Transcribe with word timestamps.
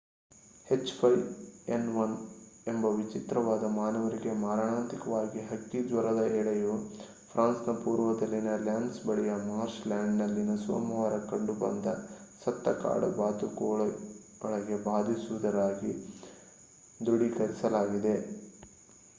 H5N1 0.67 2.13
ಎಂಬ 2.67 2.85
ವಿಚಿತ್ರವಾದ 2.93 3.65
ಮಾನವರಿಗೆ 3.75 4.31
ಮಾರಣಾಂತಿಕವಾದ 4.39 5.43
ಹಕ್ಕಿ 5.49 5.79
ಜ್ವರದ 5.83 6.21
ಎಳೆಯು 6.39 6.71
ಫ್ರಾನ್ಸ್‌ನ 7.29 7.75
ಪೂರ್ವದಲ್ಲಿನ 7.83 8.55
ಲ್ಯಾನ್‌ 8.63 8.89
ಬಳಿಯ 9.05 9.35
ಮಾರ್ಶ್‌ಲ್ಯಾಂಡ್‌ನಲ್ಲಿನ 9.45 10.55
ಸೋಮವಾರ 10.63 11.13
ಕಂಡುಬಂದ 11.29 11.93
ಸತ್ತ 12.41 12.75
ಕಾಡು 12.81 13.09
ಬಾತುಕೋಳಗೆ 13.19 14.77
ಬಾಧಿಸಿರುವುದಾಗಿ 14.89 15.93
ದೃಢೀಕರಿಸಲಾಗಿದೆ 16.99 18.17